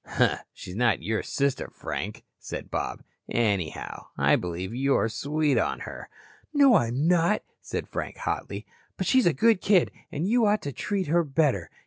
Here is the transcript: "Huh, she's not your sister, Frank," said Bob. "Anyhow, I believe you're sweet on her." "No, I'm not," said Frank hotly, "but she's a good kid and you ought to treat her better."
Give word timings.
"Huh, 0.03 0.39
she's 0.51 0.75
not 0.75 1.03
your 1.03 1.21
sister, 1.21 1.69
Frank," 1.71 2.23
said 2.39 2.71
Bob. 2.71 3.03
"Anyhow, 3.29 4.07
I 4.17 4.35
believe 4.35 4.73
you're 4.73 5.09
sweet 5.09 5.59
on 5.59 5.81
her." 5.81 6.09
"No, 6.51 6.73
I'm 6.73 7.07
not," 7.07 7.43
said 7.61 7.87
Frank 7.87 8.17
hotly, 8.17 8.65
"but 8.97 9.05
she's 9.05 9.27
a 9.27 9.31
good 9.31 9.61
kid 9.61 9.91
and 10.11 10.27
you 10.27 10.47
ought 10.47 10.63
to 10.63 10.71
treat 10.71 11.05
her 11.05 11.23
better." 11.23 11.69